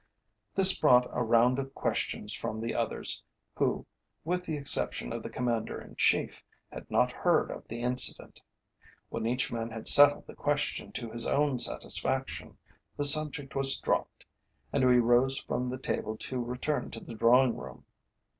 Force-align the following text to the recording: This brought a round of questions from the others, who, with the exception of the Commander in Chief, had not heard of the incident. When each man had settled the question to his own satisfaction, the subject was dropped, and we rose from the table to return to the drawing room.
This 0.55 0.79
brought 0.79 1.07
a 1.13 1.21
round 1.21 1.59
of 1.59 1.75
questions 1.75 2.33
from 2.33 2.59
the 2.59 2.73
others, 2.73 3.23
who, 3.55 3.85
with 4.23 4.47
the 4.47 4.57
exception 4.57 5.13
of 5.13 5.21
the 5.21 5.29
Commander 5.29 5.79
in 5.79 5.95
Chief, 5.95 6.43
had 6.71 6.89
not 6.89 7.11
heard 7.11 7.51
of 7.51 7.67
the 7.67 7.81
incident. 7.83 8.41
When 9.09 9.27
each 9.27 9.51
man 9.51 9.69
had 9.69 9.87
settled 9.87 10.25
the 10.25 10.33
question 10.33 10.91
to 10.93 11.11
his 11.11 11.27
own 11.27 11.59
satisfaction, 11.59 12.57
the 12.97 13.03
subject 13.03 13.53
was 13.55 13.79
dropped, 13.79 14.25
and 14.73 14.87
we 14.87 14.97
rose 14.97 15.37
from 15.37 15.69
the 15.69 15.77
table 15.77 16.17
to 16.17 16.41
return 16.43 16.89
to 16.89 16.99
the 16.99 17.13
drawing 17.13 17.55
room. 17.55 17.85